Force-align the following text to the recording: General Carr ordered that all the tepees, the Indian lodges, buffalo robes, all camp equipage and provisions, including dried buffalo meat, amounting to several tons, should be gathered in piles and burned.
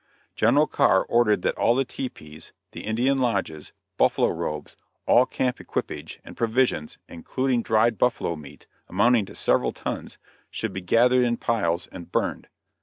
General 0.35 0.65
Carr 0.65 1.03
ordered 1.05 1.43
that 1.43 1.59
all 1.59 1.75
the 1.75 1.85
tepees, 1.85 2.53
the 2.71 2.85
Indian 2.85 3.19
lodges, 3.19 3.71
buffalo 3.97 4.29
robes, 4.29 4.75
all 5.05 5.27
camp 5.27 5.61
equipage 5.61 6.19
and 6.25 6.35
provisions, 6.35 6.97
including 7.07 7.61
dried 7.61 7.99
buffalo 7.99 8.35
meat, 8.35 8.65
amounting 8.89 9.27
to 9.27 9.35
several 9.35 9.71
tons, 9.71 10.17
should 10.49 10.73
be 10.73 10.81
gathered 10.81 11.23
in 11.23 11.37
piles 11.37 11.85
and 11.91 12.11
burned. 12.11 12.47